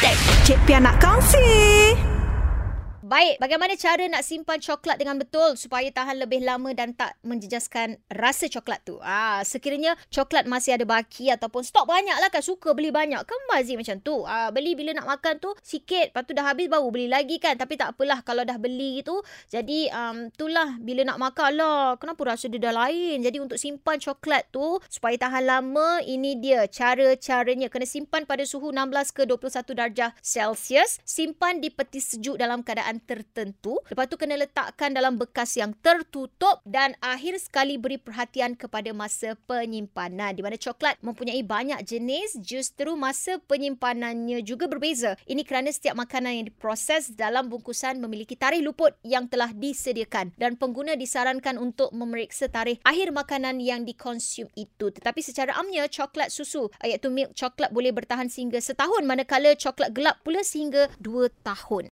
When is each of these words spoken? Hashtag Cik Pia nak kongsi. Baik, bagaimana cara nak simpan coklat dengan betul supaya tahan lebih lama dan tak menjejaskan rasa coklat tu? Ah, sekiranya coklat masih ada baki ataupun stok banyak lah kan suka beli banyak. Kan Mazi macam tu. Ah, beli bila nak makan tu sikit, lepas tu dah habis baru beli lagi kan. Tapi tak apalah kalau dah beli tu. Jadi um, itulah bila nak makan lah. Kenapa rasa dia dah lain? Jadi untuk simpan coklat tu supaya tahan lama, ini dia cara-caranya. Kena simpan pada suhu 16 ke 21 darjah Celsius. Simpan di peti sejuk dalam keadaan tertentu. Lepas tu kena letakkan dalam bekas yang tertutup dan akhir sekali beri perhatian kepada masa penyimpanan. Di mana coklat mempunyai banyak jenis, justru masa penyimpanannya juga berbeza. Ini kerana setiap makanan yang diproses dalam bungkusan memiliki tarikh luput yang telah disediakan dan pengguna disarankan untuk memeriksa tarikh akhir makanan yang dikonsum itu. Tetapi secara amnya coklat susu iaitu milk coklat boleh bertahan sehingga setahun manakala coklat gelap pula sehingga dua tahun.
Hashtag 0.00 0.16
Cik 0.48 0.58
Pia 0.64 0.80
nak 0.80 0.96
kongsi. 0.96 2.09
Baik, 3.10 3.42
bagaimana 3.42 3.74
cara 3.74 4.06
nak 4.06 4.22
simpan 4.22 4.62
coklat 4.62 4.94
dengan 4.94 5.18
betul 5.18 5.58
supaya 5.58 5.90
tahan 5.90 6.22
lebih 6.22 6.46
lama 6.46 6.70
dan 6.70 6.94
tak 6.94 7.18
menjejaskan 7.26 7.98
rasa 8.06 8.46
coklat 8.46 8.86
tu? 8.86 9.02
Ah, 9.02 9.42
sekiranya 9.42 9.98
coklat 10.14 10.46
masih 10.46 10.78
ada 10.78 10.86
baki 10.86 11.26
ataupun 11.26 11.66
stok 11.66 11.90
banyak 11.90 12.14
lah 12.22 12.30
kan 12.30 12.38
suka 12.38 12.70
beli 12.70 12.94
banyak. 12.94 13.18
Kan 13.26 13.40
Mazi 13.50 13.74
macam 13.74 13.98
tu. 13.98 14.22
Ah, 14.30 14.54
beli 14.54 14.78
bila 14.78 14.94
nak 14.94 15.10
makan 15.10 15.42
tu 15.42 15.50
sikit, 15.58 16.14
lepas 16.14 16.22
tu 16.22 16.38
dah 16.38 16.54
habis 16.54 16.70
baru 16.70 16.86
beli 16.86 17.10
lagi 17.10 17.42
kan. 17.42 17.58
Tapi 17.58 17.74
tak 17.74 17.98
apalah 17.98 18.22
kalau 18.22 18.46
dah 18.46 18.54
beli 18.62 19.02
tu. 19.02 19.18
Jadi 19.50 19.90
um, 19.90 20.30
itulah 20.30 20.78
bila 20.78 21.02
nak 21.02 21.18
makan 21.18 21.50
lah. 21.58 21.98
Kenapa 21.98 22.22
rasa 22.30 22.46
dia 22.46 22.62
dah 22.62 22.86
lain? 22.86 23.26
Jadi 23.26 23.42
untuk 23.42 23.58
simpan 23.58 23.98
coklat 23.98 24.54
tu 24.54 24.78
supaya 24.86 25.18
tahan 25.18 25.50
lama, 25.50 25.98
ini 26.06 26.38
dia 26.38 26.62
cara-caranya. 26.70 27.74
Kena 27.74 27.90
simpan 27.90 28.22
pada 28.22 28.46
suhu 28.46 28.70
16 28.70 29.10
ke 29.10 29.26
21 29.26 29.74
darjah 29.74 30.14
Celsius. 30.22 31.02
Simpan 31.02 31.58
di 31.58 31.74
peti 31.74 31.98
sejuk 31.98 32.38
dalam 32.38 32.62
keadaan 32.62 32.99
tertentu. 33.02 33.80
Lepas 33.88 34.06
tu 34.06 34.20
kena 34.20 34.36
letakkan 34.36 34.92
dalam 34.92 35.16
bekas 35.16 35.56
yang 35.56 35.72
tertutup 35.80 36.60
dan 36.68 36.92
akhir 37.00 37.40
sekali 37.40 37.80
beri 37.80 37.96
perhatian 37.96 38.54
kepada 38.54 38.92
masa 38.92 39.34
penyimpanan. 39.48 40.36
Di 40.36 40.44
mana 40.44 40.60
coklat 40.60 41.00
mempunyai 41.00 41.40
banyak 41.40 41.80
jenis, 41.88 42.36
justru 42.44 42.92
masa 42.94 43.40
penyimpanannya 43.48 44.44
juga 44.44 44.68
berbeza. 44.68 45.16
Ini 45.24 45.40
kerana 45.48 45.72
setiap 45.72 45.96
makanan 45.96 46.36
yang 46.36 46.46
diproses 46.52 47.16
dalam 47.16 47.48
bungkusan 47.48 47.96
memiliki 47.98 48.36
tarikh 48.36 48.60
luput 48.60 48.92
yang 49.00 49.24
telah 49.26 49.50
disediakan 49.56 50.36
dan 50.36 50.60
pengguna 50.60 50.94
disarankan 51.00 51.56
untuk 51.56 51.90
memeriksa 51.96 52.52
tarikh 52.52 52.84
akhir 52.84 53.16
makanan 53.16 53.56
yang 53.64 53.88
dikonsum 53.88 54.52
itu. 54.52 54.92
Tetapi 54.92 55.20
secara 55.24 55.56
amnya 55.56 55.88
coklat 55.88 56.28
susu 56.28 56.68
iaitu 56.84 57.08
milk 57.08 57.32
coklat 57.32 57.72
boleh 57.72 57.96
bertahan 57.96 58.28
sehingga 58.28 58.60
setahun 58.60 59.00
manakala 59.08 59.56
coklat 59.56 59.96
gelap 59.96 60.20
pula 60.20 60.44
sehingga 60.44 60.92
dua 61.00 61.32
tahun. 61.40 61.88